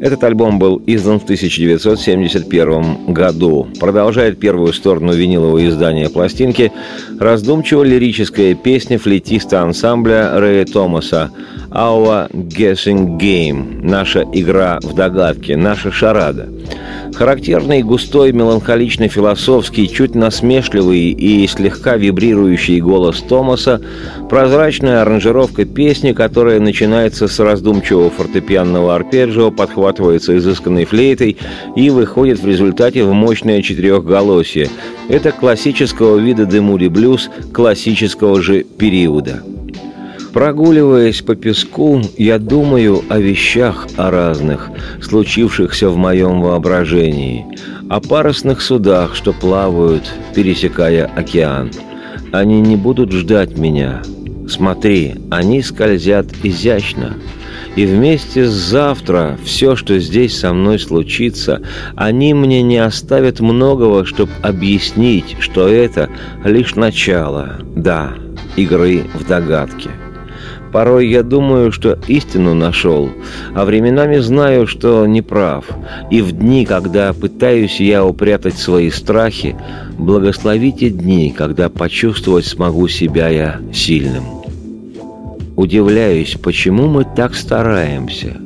Этот 0.00 0.24
альбом 0.24 0.58
был 0.58 0.82
издан 0.88 1.20
в 1.20 1.22
1971 1.22 3.14
году. 3.14 3.68
Продолжает 3.78 4.40
первую 4.40 4.72
сторону 4.72 5.12
винилового 5.12 5.64
издания 5.68 6.08
пластинки 6.08 6.72
раздумчиво-лирическая 7.20 8.56
песня 8.56 8.98
флейтиста 8.98 9.62
ансамбля 9.62 10.32
Рэя 10.40 10.64
Томаса 10.64 11.30
«Our 11.74 12.30
Guessing 12.32 13.18
Game»– 13.18 13.80
«Наша 13.82 14.24
игра 14.32 14.78
в 14.82 14.94
догадке», 14.94 15.56
«Наша 15.56 15.90
шарада». 15.90 16.48
Характерный, 17.14 17.82
густой, 17.82 18.32
меланхолично-философский, 18.32 19.88
чуть 19.88 20.14
насмешливый 20.14 21.10
и 21.10 21.46
слегка 21.46 21.96
вибрирующий 21.96 22.80
голос 22.80 23.20
Томаса, 23.20 23.80
прозрачная 24.30 25.02
аранжировка 25.02 25.64
песни, 25.64 26.12
которая 26.12 26.58
начинается 26.58 27.28
с 27.28 27.38
раздумчивого 27.38 28.10
фортепианного 28.10 28.94
арпеджио, 28.94 29.50
подхватывается 29.50 30.36
изысканной 30.36 30.86
флейтой 30.86 31.36
и 31.76 31.90
выходит 31.90 32.40
в 32.40 32.46
результате 32.46 33.04
в 33.04 33.12
мощное 33.12 33.62
четырехголосие. 33.62 34.68
Это 35.08 35.32
классического 35.32 36.16
вида 36.16 36.46
демури 36.46 36.88
блюз 36.88 37.28
классического 37.52 38.40
же 38.40 38.62
периода. 38.64 39.42
Прогуливаясь 40.32 41.20
по 41.20 41.34
песку, 41.34 42.00
я 42.16 42.38
думаю 42.38 43.02
о 43.10 43.18
вещах 43.18 43.86
о 43.98 44.10
разных, 44.10 44.70
случившихся 45.02 45.90
в 45.90 45.96
моем 45.98 46.40
воображении, 46.40 47.44
о 47.90 48.00
парусных 48.00 48.62
судах, 48.62 49.14
что 49.14 49.34
плавают, 49.34 50.10
пересекая 50.34 51.04
океан. 51.04 51.70
Они 52.32 52.62
не 52.62 52.76
будут 52.76 53.12
ждать 53.12 53.58
меня. 53.58 54.00
Смотри, 54.48 55.16
они 55.30 55.62
скользят 55.62 56.28
изящно. 56.42 57.14
И 57.76 57.84
вместе 57.84 58.46
с 58.46 58.52
завтра 58.52 59.38
все, 59.44 59.76
что 59.76 59.98
здесь 59.98 60.38
со 60.38 60.54
мной 60.54 60.78
случится, 60.78 61.60
они 61.94 62.32
мне 62.32 62.62
не 62.62 62.78
оставят 62.78 63.40
многого, 63.40 64.06
чтобы 64.06 64.32
объяснить, 64.42 65.36
что 65.40 65.68
это 65.68 66.08
лишь 66.42 66.74
начало, 66.74 67.58
да, 67.76 68.14
игры 68.56 69.04
в 69.14 69.26
догадки. 69.26 69.90
Порой 70.72 71.08
я 71.08 71.22
думаю, 71.22 71.70
что 71.70 71.98
истину 72.08 72.54
нашел, 72.54 73.10
а 73.54 73.66
временами 73.66 74.16
знаю, 74.16 74.66
что 74.66 75.06
не 75.06 75.20
прав. 75.20 75.66
И 76.10 76.22
в 76.22 76.32
дни, 76.32 76.64
когда 76.64 77.12
пытаюсь 77.12 77.78
я 77.78 78.04
упрятать 78.04 78.56
свои 78.56 78.90
страхи, 78.90 79.54
благословите 79.98 80.88
дни, 80.88 81.34
когда 81.36 81.68
почувствовать 81.68 82.46
смогу 82.46 82.88
себя 82.88 83.28
я 83.28 83.60
сильным. 83.72 84.24
Удивляюсь, 85.56 86.36
почему 86.42 86.86
мы 86.86 87.04
так 87.04 87.34
стараемся. 87.34 88.38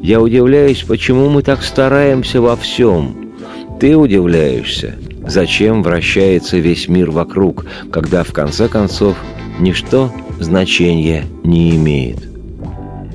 Я 0.00 0.20
удивляюсь, 0.20 0.82
почему 0.82 1.28
мы 1.28 1.42
так 1.42 1.62
стараемся 1.62 2.40
во 2.40 2.56
всем. 2.56 3.32
Ты 3.78 3.96
удивляешься, 3.96 4.96
зачем 5.24 5.84
вращается 5.84 6.58
весь 6.58 6.88
мир 6.88 7.12
вокруг, 7.12 7.66
когда 7.92 8.24
в 8.24 8.32
конце 8.32 8.66
концов 8.66 9.16
ничто 9.60 10.12
значения 10.40 11.24
не 11.44 11.76
имеет. 11.76 12.18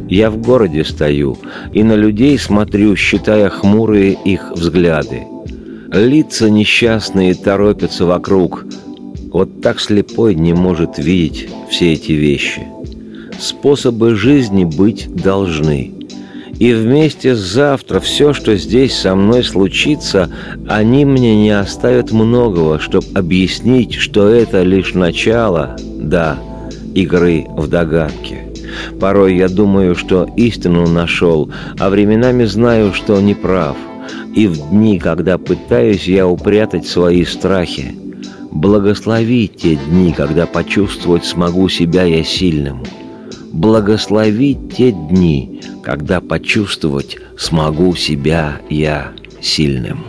Я 0.09 0.29
в 0.29 0.37
городе 0.37 0.83
стою 0.83 1.37
и 1.71 1.83
на 1.83 1.95
людей 1.95 2.37
смотрю, 2.37 2.95
считая 2.95 3.49
хмурые 3.49 4.17
их 4.25 4.51
взгляды. 4.51 5.23
Лица 5.91 6.49
несчастные 6.49 7.35
торопятся 7.35 8.05
вокруг. 8.05 8.65
Вот 9.31 9.61
так 9.61 9.79
слепой 9.79 10.35
не 10.35 10.53
может 10.53 10.97
видеть 10.97 11.49
все 11.69 11.93
эти 11.93 12.11
вещи. 12.11 12.67
Способы 13.39 14.15
жизни 14.15 14.65
быть 14.65 15.13
должны. 15.13 15.91
И 16.59 16.73
вместе 16.73 17.35
с 17.35 17.39
завтра 17.39 17.99
все, 17.99 18.33
что 18.33 18.55
здесь 18.55 18.95
со 18.95 19.15
мной 19.15 19.43
случится, 19.43 20.29
они 20.67 21.03
мне 21.03 21.35
не 21.35 21.51
оставят 21.51 22.11
многого, 22.11 22.79
чтобы 22.79 23.07
объяснить, 23.15 23.95
что 23.95 24.29
это 24.29 24.61
лишь 24.63 24.93
начало, 24.93 25.75
да, 25.79 26.37
игры 26.93 27.45
в 27.49 27.67
догадки. 27.67 28.39
Порой 28.99 29.35
я 29.35 29.49
думаю, 29.49 29.95
что 29.95 30.29
истину 30.35 30.87
нашел, 30.87 31.51
а 31.79 31.89
временами 31.89 32.45
знаю, 32.45 32.93
что 32.93 33.19
не 33.19 33.33
прав. 33.33 33.75
И 34.35 34.47
в 34.47 34.69
дни, 34.69 34.99
когда 34.99 35.37
пытаюсь 35.37 36.07
я 36.07 36.27
упрятать 36.27 36.87
свои 36.87 37.23
страхи, 37.25 37.95
благослови 38.51 39.47
те 39.47 39.75
дни, 39.75 40.13
когда 40.13 40.45
почувствовать 40.45 41.25
смогу 41.25 41.69
себя 41.69 42.03
я 42.03 42.23
сильным. 42.23 42.83
Благослови 43.53 44.57
те 44.75 44.91
дни, 44.91 45.61
когда 45.83 46.19
почувствовать 46.21 47.17
смогу 47.37 47.95
себя 47.95 48.59
я 48.67 49.11
сильным. 49.41 49.99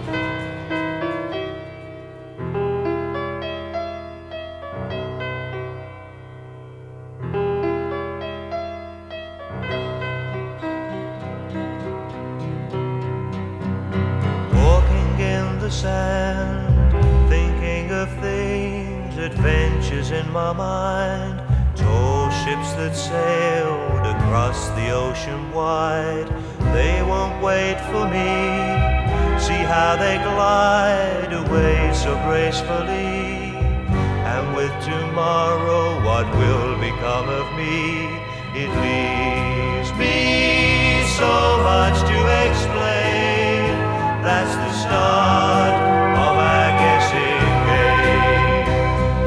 gracefully. 32.44 33.56
And 34.32 34.54
with 34.54 34.74
tomorrow, 34.84 36.04
what 36.04 36.26
will 36.36 36.76
become 36.78 37.26
of 37.40 37.46
me? 37.56 38.04
It 38.62 38.70
leaves 38.84 39.90
me 39.96 41.06
so 41.16 41.32
much 41.70 41.96
to 42.10 42.18
explain. 42.44 43.72
That's 44.26 44.54
the 44.62 44.72
start 44.82 45.74
of 46.26 46.34
our 46.50 46.68
guessing 46.82 47.48
game. 47.70 48.66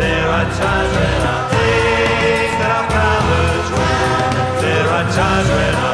There 0.04 0.30
are 0.38 0.50
times 0.62 0.94
when 1.02 1.22
I 1.36 1.40
think 1.54 2.52
that 2.62 2.72
our 2.78 2.88
powers 2.98 3.68
well. 3.78 4.62
There 4.62 4.88
are 4.98 5.08
times 5.20 5.50
when 5.58 5.76
I 5.76 5.87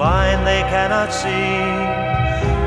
blind 0.00 0.46
they 0.46 0.62
cannot 0.74 1.12
see 1.12 1.60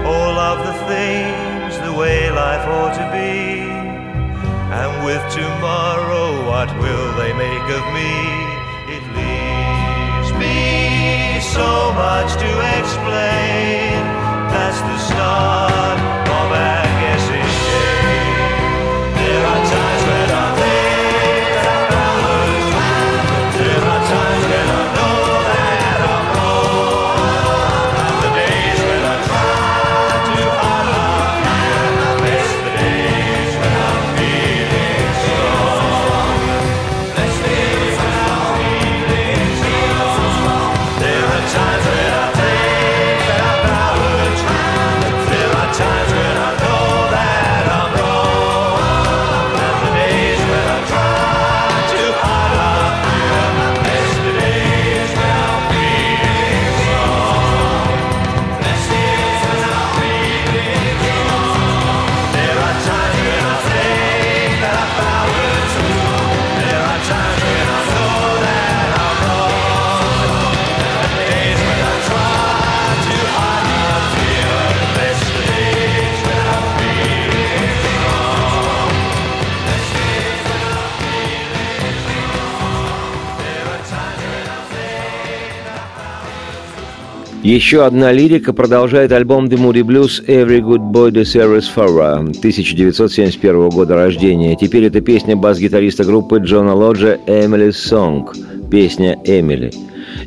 all 0.06 0.36
of 0.38 0.58
the 0.67 0.76
things 0.91 1.72
the 1.88 1.93
way 1.93 2.30
life 2.30 2.65
ought 2.67 2.93
to 2.93 3.06
be. 3.12 3.62
And 4.80 4.91
with 5.06 5.24
tomorrow, 5.34 6.46
what 6.50 6.69
will 6.78 7.10
they 7.17 7.34
make 7.34 7.67
of 7.80 7.84
me? 7.98 8.13
It 8.96 9.04
leaves 9.19 10.32
me 10.43 11.39
so 11.58 11.93
much 11.93 12.30
to 12.43 12.52
explain. 12.78 13.98
That's 14.54 14.80
the 14.89 14.98
start 15.10 15.72
Еще 87.43 87.86
одна 87.86 88.13
лирика 88.13 88.53
продолжает 88.53 89.12
альбом 89.12 89.47
The 89.47 89.58
Moody 89.58 89.82
Blues 89.84 90.25
«Every 90.25 90.62
Good 90.62 90.93
Boy 90.93 91.12
Deserves 91.12 91.65
Farah» 91.75 92.19
1971 92.19 93.69
года 93.69 93.95
рождения. 93.95 94.56
Теперь 94.56 94.86
это 94.86 95.01
песня 95.01 95.36
бас-гитариста 95.36 96.06
группы 96.06 96.39
Джона 96.39 96.73
Лоджа 96.73 97.19
«Emily's 97.27 97.71
Song»– 97.71 98.29
песня 98.71 99.19
«Эмили». 99.25 99.73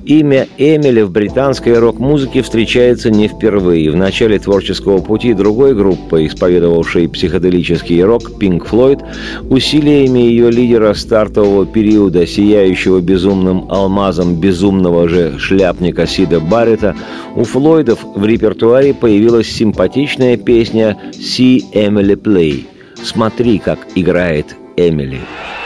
Имя 0.04 0.46
Эмили 0.56 1.02
в 1.02 1.10
британской 1.10 1.78
рок-музыке 1.78 2.42
встречается 2.42 3.10
не 3.10 3.28
впервые. 3.28 3.90
В 3.90 3.96
начале 3.96 4.38
творческого 4.38 4.98
пути 4.98 5.34
другой 5.34 5.74
группы, 5.74 6.26
исповедовавшей 6.26 7.08
психоделический 7.08 8.02
рок 8.02 8.30
Pink 8.40 8.68
Floyd, 8.70 9.02
усилиями 9.50 10.20
ее 10.20 10.50
лидера 10.50 10.94
стартового 10.94 11.66
периода, 11.66 12.26
сияющего 12.26 13.00
безумным 13.00 13.70
алмазом 13.70 14.40
безумного 14.40 15.08
же 15.08 15.38
шляпника 15.38 16.06
Сида 16.06 16.40
Баррета, 16.40 16.94
у 17.34 17.44
Флойдов 17.44 18.00
в 18.14 18.24
репертуаре 18.24 18.94
появилась 18.94 19.48
симпатичная 19.48 20.36
песня 20.36 20.96
«See 21.12 21.62
Emily 21.72 22.16
Play»– 22.16 22.66
«Смотри, 23.02 23.58
как 23.58 23.78
играет 23.94 24.56
Эмили». 24.76 25.16
Emily 25.16 25.65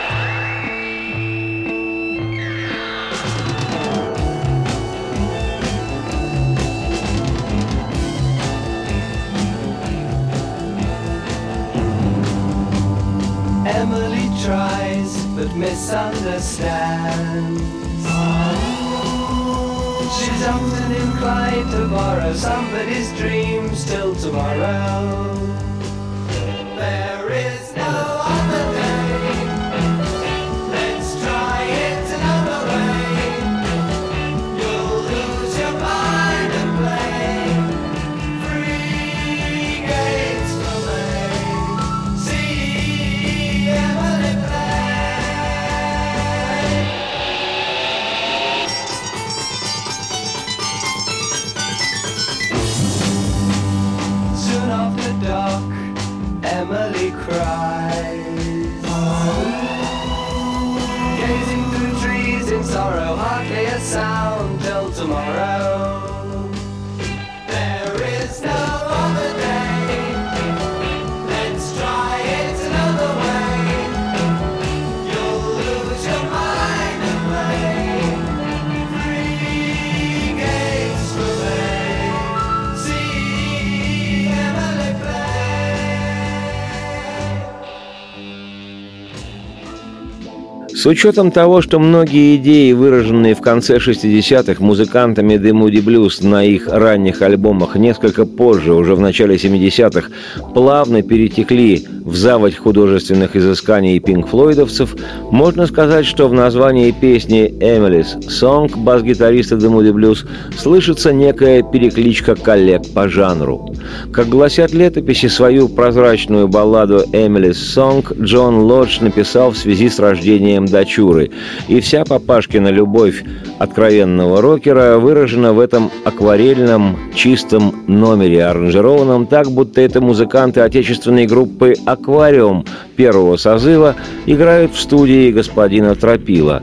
С 90.80 90.86
учетом 90.86 91.30
того, 91.30 91.60
что 91.60 91.78
многие 91.78 92.36
идеи, 92.36 92.72
выраженные 92.72 93.34
в 93.34 93.42
конце 93.42 93.76
60-х 93.76 94.64
музыкантами 94.64 95.34
The 95.34 95.50
Moody 95.50 95.84
Blues 95.84 96.26
на 96.26 96.42
их 96.42 96.68
ранних 96.68 97.20
альбомах 97.20 97.76
несколько 97.76 98.24
позже, 98.24 98.72
уже 98.72 98.94
в 98.94 99.00
начале 99.00 99.34
70-х, 99.34 100.08
плавно 100.54 101.02
перетекли 101.02 101.86
в 102.11 102.16
заводь 102.16 102.56
художественных 102.56 103.36
изысканий 103.36 104.00
пинк-флойдовцев, 104.00 104.96
можно 105.30 105.66
сказать, 105.66 106.04
что 106.04 106.26
в 106.28 106.32
названии 106.32 106.90
песни 106.90 107.54
«Emily's 107.61 108.18
Song» 108.28 108.70
бас-гитариста 108.76 109.54
Moody 109.54 109.92
Blues 109.92 110.26
слышится 110.58 111.12
некая 111.12 111.62
перекличка 111.62 112.34
коллег 112.34 112.82
по 112.92 113.08
жанру. 113.08 113.72
Как 114.12 114.28
гласят 114.28 114.72
летописи, 114.72 115.28
свою 115.28 115.68
прозрачную 115.68 116.48
балладу 116.48 117.04
«Emily's 117.12 117.52
Song» 117.52 118.04
Джон 118.20 118.58
Лодж 118.58 118.98
написал 119.00 119.52
в 119.52 119.56
связи 119.56 119.88
с 119.88 120.00
рождением 120.00 120.66
дочуры, 120.66 121.30
и 121.68 121.78
вся 121.80 122.04
папашкина 122.04 122.68
любовь 122.68 123.22
откровенного 123.61 124.40
рокера 124.40 124.98
выражена 124.98 125.52
в 125.52 125.61
этом 125.61 125.90
акварельном, 126.04 126.96
чистом 127.14 127.84
номере, 127.86 128.46
аранжированном 128.46 129.26
так, 129.26 129.48
будто 129.50 129.80
это 129.80 130.00
музыканты 130.00 130.61
отечественной 130.61 131.26
группы 131.26 131.74
«Аквариум» 132.01 132.64
первого 132.96 133.36
созыва 133.36 133.94
играют 134.24 134.74
в 134.74 134.80
студии 134.80 135.30
господина 135.30 135.94
Тропила, 135.94 136.62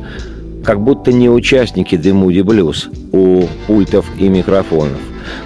как 0.63 0.81
будто 0.81 1.13
не 1.13 1.29
участники 1.29 1.95
The 1.95 2.11
Moody 2.11 2.75
у 3.11 3.47
пультов 3.67 4.05
и 4.17 4.29
микрофонов. 4.29 4.99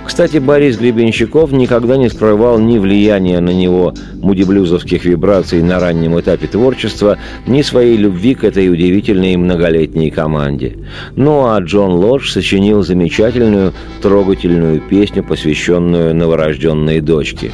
Кстати, 0.06 0.38
Борис 0.38 0.78
Гребенщиков 0.78 1.52
никогда 1.52 1.98
не 1.98 2.10
скрывал 2.10 2.60
ни 2.60 2.78
влияния 2.78 3.40
на 3.40 3.50
него 3.50 3.94
мудиблюзовских 4.22 5.06
вибраций 5.06 5.62
на 5.62 5.80
раннем 5.80 6.20
этапе 6.20 6.48
творчества, 6.48 7.18
ни 7.48 7.62
своей 7.62 7.98
любви 7.98 8.36
к 8.36 8.44
этой 8.44 8.72
удивительной 8.72 9.36
многолетней 9.36 10.10
команде. 10.10 10.78
Ну 11.16 11.48
а 11.48 11.60
Джон 11.60 11.94
Лодж 11.94 12.32
сочинил 12.32 12.84
замечательную, 12.84 13.74
трогательную 14.02 14.82
песню, 14.82 15.24
посвященную 15.24 16.16
новорожденной 16.16 17.02
дочке. 17.02 17.52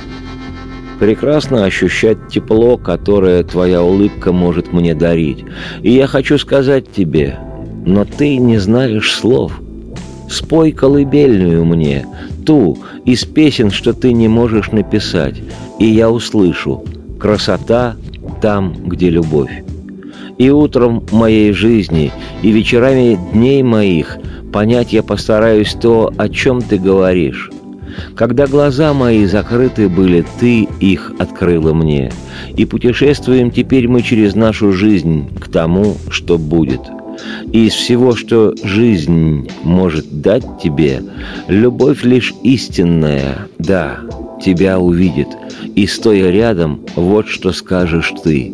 Прекрасно 1.00 1.66
ощущать 1.66 2.18
тепло, 2.30 2.78
которое 2.78 3.44
твоя 3.44 3.84
улыбка 3.84 4.32
может 4.32 4.74
мне 4.74 4.96
дарить. 4.96 5.46
И 5.84 5.92
я 5.92 6.08
хочу 6.08 6.38
сказать 6.38 6.92
тебе, 6.92 7.38
но 7.86 8.04
ты 8.04 8.38
не 8.38 8.58
знаешь 8.58 9.14
слов. 9.14 9.62
Спой 10.30 10.72
колыбельную 10.72 11.64
мне, 11.64 12.06
Ту 12.48 12.78
из 13.04 13.26
песен, 13.26 13.72
что 13.72 13.94
ты 13.94 14.14
не 14.14 14.30
можешь 14.30 14.72
написать, 14.72 15.36
и 15.80 15.86
я 15.86 16.10
услышу 16.10 16.84
«Красота 17.20 17.98
там, 18.42 18.74
где 18.86 19.10
любовь». 19.10 19.64
И 20.38 20.50
утром 20.50 21.06
моей 21.12 21.52
жизни, 21.52 22.12
и 22.44 22.52
вечерами 22.52 23.20
дней 23.34 23.64
моих 23.64 24.18
понять 24.54 24.94
я 24.94 25.04
постараюсь 25.04 25.74
то, 25.74 26.14
о 26.18 26.30
чем 26.30 26.62
ты 26.62 26.78
говоришь. 26.78 27.52
Когда 28.16 28.48
глаза 28.48 28.94
мои 28.94 29.26
закрыты 29.26 29.90
были, 29.90 30.26
ты 30.40 30.68
их 30.80 31.14
открыла 31.20 31.74
мне. 31.74 32.12
И 32.56 32.66
путешествуем 32.66 33.52
теперь 33.52 33.88
мы 33.88 34.02
через 34.02 34.36
нашу 34.36 34.74
жизнь 34.74 35.28
к 35.40 35.50
тому, 35.50 35.96
что 36.10 36.38
будет. 36.38 36.82
И 37.52 37.66
из 37.66 37.74
всего, 37.74 38.16
что 38.16 38.54
жизнь 38.64 39.50
может 39.64 40.22
дать 40.22 40.46
тебе, 40.62 41.02
любовь 41.48 42.04
лишь 42.04 42.34
истинная, 42.44 43.48
да, 43.58 44.00
тебя 44.44 44.80
увидит. 44.80 45.30
И 45.76 45.88
стоя 45.88 46.30
рядом, 46.30 46.82
вот 46.96 47.28
что 47.28 47.52
скажешь 47.52 48.14
ты 48.24 48.54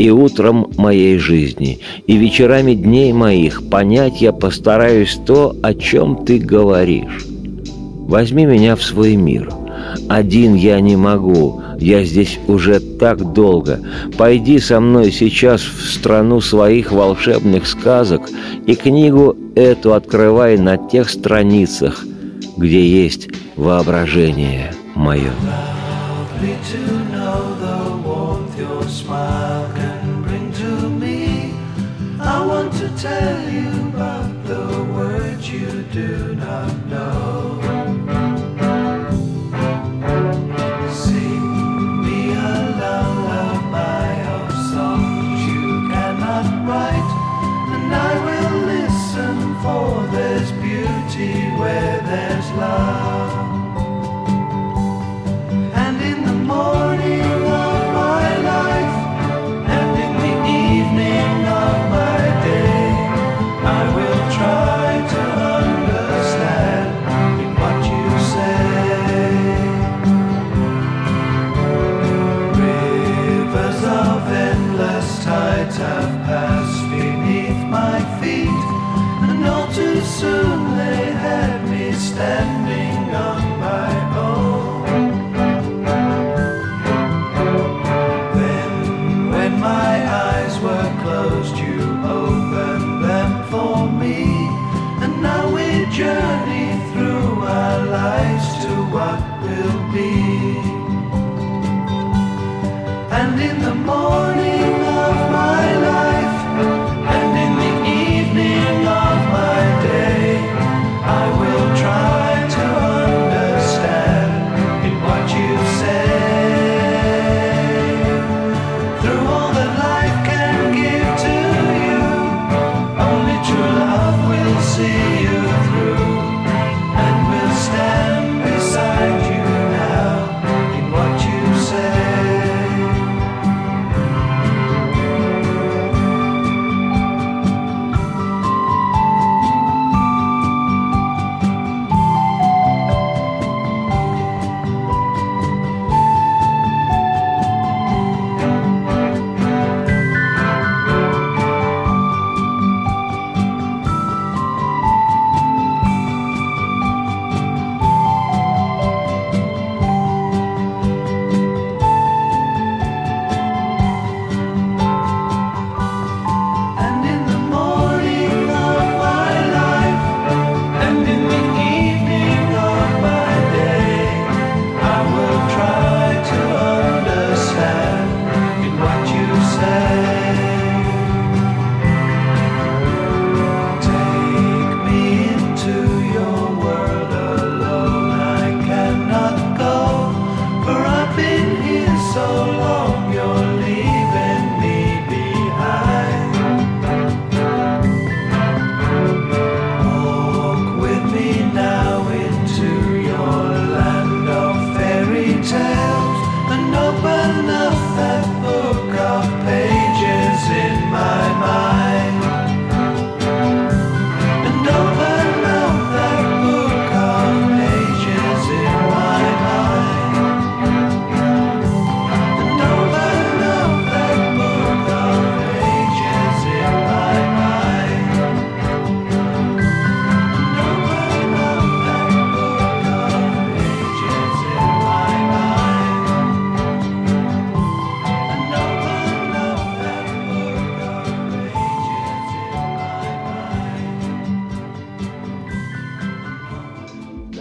и 0.00 0.08
утром 0.08 0.70
моей 0.78 1.18
жизни, 1.18 1.78
и 2.06 2.16
вечерами 2.16 2.72
дней 2.72 3.12
моих 3.12 3.68
понять 3.68 4.22
я 4.22 4.32
постараюсь 4.32 5.18
то, 5.26 5.54
о 5.62 5.74
чем 5.74 6.24
ты 6.24 6.38
говоришь. 6.38 7.29
Возьми 8.10 8.44
меня 8.44 8.74
в 8.74 8.82
свой 8.82 9.14
мир. 9.14 9.48
Один 10.08 10.54
я 10.54 10.80
не 10.80 10.96
могу, 10.96 11.62
я 11.78 12.02
здесь 12.02 12.40
уже 12.48 12.80
так 12.80 13.32
долго. 13.32 13.78
Пойди 14.18 14.58
со 14.58 14.80
мной 14.80 15.12
сейчас 15.12 15.60
в 15.60 15.88
страну 15.88 16.40
своих 16.40 16.90
волшебных 16.90 17.68
сказок 17.68 18.22
и 18.66 18.74
книгу 18.74 19.36
эту 19.54 19.94
открывай 19.94 20.58
на 20.58 20.76
тех 20.76 21.08
страницах, 21.08 22.04
где 22.56 22.84
есть 22.84 23.28
воображение 23.54 24.74
мое. 24.96 25.30
I 32.22 32.46
want 32.46 32.70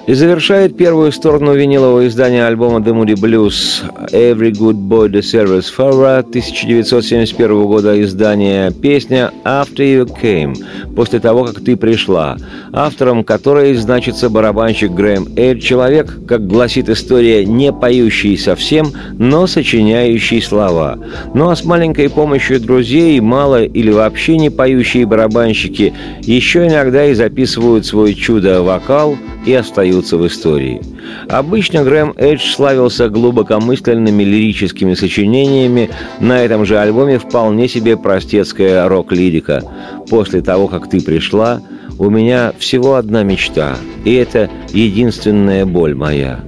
И 0.09 0.13
завершает 0.15 0.75
первую 0.75 1.11
сторону 1.11 1.53
винилового 1.53 2.07
издания 2.07 2.43
альбома 2.47 2.79
The 2.79 2.95
Moody 2.95 3.13
Blues 3.13 3.83
«Every 4.11 4.51
Good 4.51 4.89
Boy 4.89 5.07
Deserves 5.07 5.65
Favor» 5.77 6.21
1971 6.21 7.63
года 7.67 8.01
издания 8.01 8.71
песня 8.71 9.31
«After 9.43 9.77
You 9.77 10.09
Came» 10.19 10.55
«После 10.95 11.19
того, 11.19 11.45
как 11.45 11.63
ты 11.63 11.77
пришла», 11.77 12.37
автором 12.73 13.23
которой 13.23 13.75
значится 13.75 14.31
барабанщик 14.31 14.91
Грэм 14.93 15.27
Эль, 15.35 15.61
человек, 15.61 16.17
как 16.27 16.47
гласит 16.47 16.89
история, 16.89 17.45
не 17.45 17.71
поющий 17.71 18.35
совсем, 18.35 18.87
но 19.19 19.45
сочиняющий 19.45 20.41
слова. 20.41 20.97
Ну 21.35 21.51
а 21.51 21.55
с 21.55 21.63
маленькой 21.63 22.09
помощью 22.09 22.59
друзей 22.59 23.19
мало 23.19 23.63
или 23.63 23.91
вообще 23.91 24.37
не 24.37 24.49
поющие 24.49 25.05
барабанщики 25.05 25.93
еще 26.23 26.65
иногда 26.65 27.05
и 27.05 27.13
записывают 27.13 27.85
свой 27.85 28.15
чудо-вокал 28.15 29.15
и 29.45 29.53
остаются 29.53 30.17
в 30.17 30.27
истории. 30.27 30.81
Обычно 31.27 31.83
Грэм 31.83 32.13
Эдж 32.17 32.53
славился 32.53 33.09
глубокомысленными 33.09 34.23
лирическими 34.23 34.93
сочинениями, 34.93 35.89
на 36.19 36.41
этом 36.43 36.65
же 36.65 36.77
альбоме 36.77 37.19
вполне 37.19 37.67
себе 37.67 37.97
простецкая 37.97 38.87
рок-лирика. 38.87 39.63
«После 40.09 40.41
того, 40.41 40.67
как 40.67 40.89
ты 40.89 41.01
пришла», 41.01 41.61
у 41.99 42.09
меня 42.09 42.53
всего 42.57 42.95
одна 42.95 43.23
мечта, 43.23 43.77
и 44.05 44.13
это 44.13 44.49
единственная 44.73 45.65
боль 45.65 45.93
моя. 45.93 46.39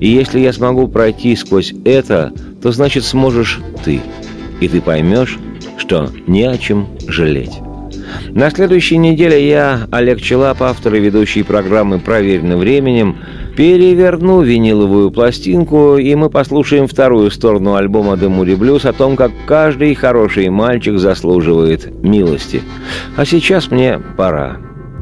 И 0.00 0.08
если 0.08 0.38
я 0.38 0.52
смогу 0.52 0.86
пройти 0.86 1.34
сквозь 1.34 1.72
это, 1.84 2.30
то 2.62 2.70
значит 2.72 3.04
сможешь 3.04 3.58
ты. 3.84 4.02
И 4.60 4.68
ты 4.68 4.82
поймешь, 4.82 5.38
что 5.78 6.10
не 6.26 6.42
о 6.44 6.58
чем 6.58 6.88
жалеть. 7.08 7.58
На 8.30 8.50
следующей 8.50 8.98
неделе 8.98 9.48
я, 9.48 9.88
Олег 9.90 10.20
Челап, 10.20 10.62
автор 10.62 10.94
и 10.94 11.00
ведущий 11.00 11.42
программы 11.42 11.98
«Проверено 11.98 12.56
временем», 12.56 13.16
переверну 13.56 14.42
виниловую 14.42 15.10
пластинку, 15.10 15.96
и 15.96 16.14
мы 16.14 16.30
послушаем 16.30 16.86
вторую 16.86 17.30
сторону 17.30 17.74
альбома 17.74 18.14
«The 18.14 18.28
Moody 18.28 18.56
Blues» 18.56 18.86
о 18.86 18.92
том, 18.92 19.16
как 19.16 19.32
каждый 19.46 19.94
хороший 19.94 20.48
мальчик 20.48 20.98
заслуживает 20.98 21.92
милости. 22.04 22.62
А 23.16 23.24
сейчас 23.24 23.70
мне 23.70 24.00
пора. 24.16 24.58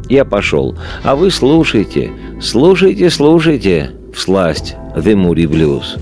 Я 0.08 0.24
пошел. 0.24 0.74
А 1.02 1.16
вы 1.16 1.30
слушайте, 1.30 2.12
слушайте, 2.40 3.10
слушайте 3.10 3.90
всласть 4.14 4.74
The 4.96 5.14
Moody 5.14 5.46
Blues. 5.46 6.00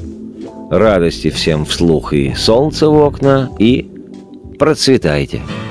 Радости 0.71 1.31
всем 1.31 1.65
вслух 1.65 2.13
и 2.13 2.35
солнце 2.35 2.89
в 2.89 2.97
окна, 3.03 3.51
и 3.59 3.91
процветайте. 4.59 5.39
If 5.39 5.64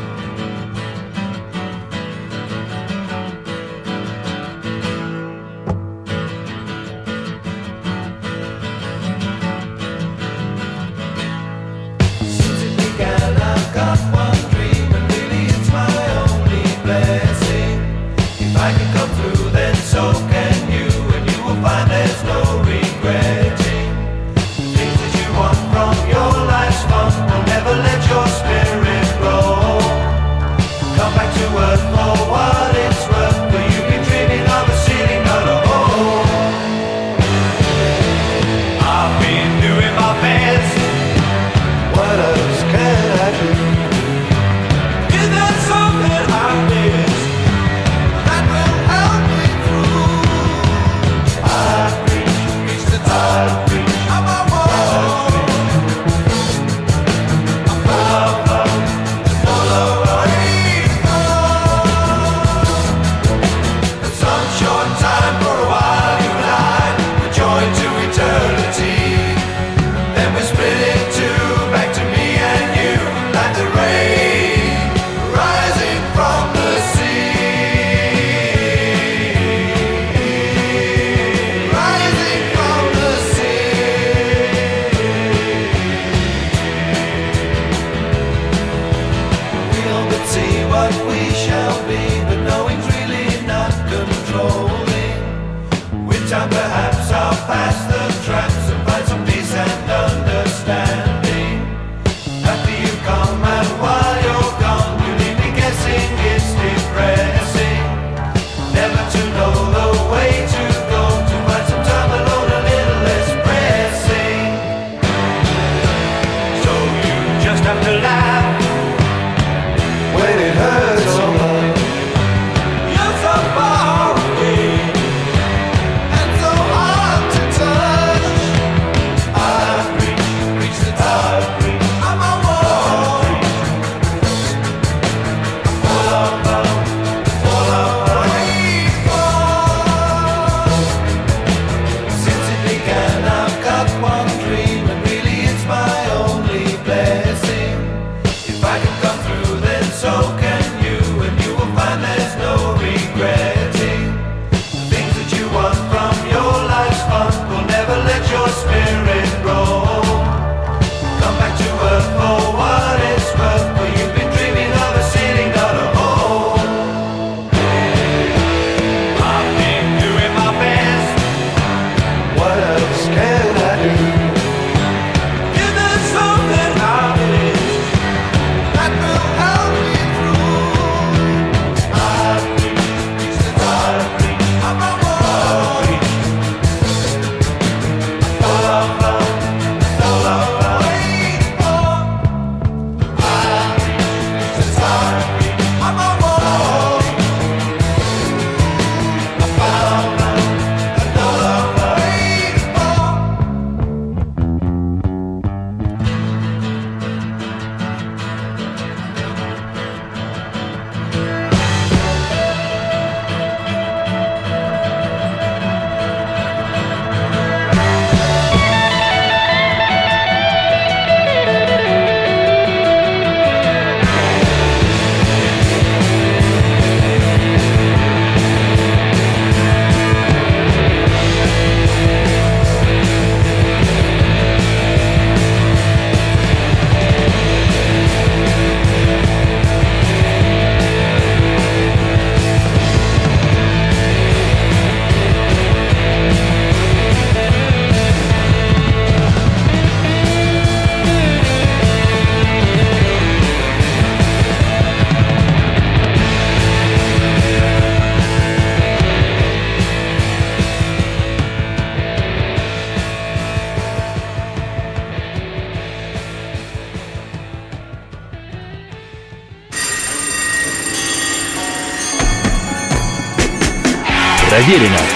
Проверено 274.64 274.84
временем. 274.84 275.13